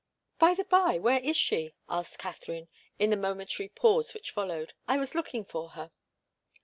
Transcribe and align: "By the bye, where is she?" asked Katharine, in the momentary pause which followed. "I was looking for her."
"By 0.39 0.55
the 0.55 0.63
bye, 0.63 0.97
where 0.97 1.19
is 1.19 1.37
she?" 1.37 1.75
asked 1.87 2.17
Katharine, 2.17 2.69
in 2.97 3.11
the 3.11 3.15
momentary 3.15 3.69
pause 3.69 4.15
which 4.15 4.31
followed. 4.31 4.73
"I 4.87 4.97
was 4.97 5.13
looking 5.13 5.45
for 5.45 5.69
her." 5.73 5.91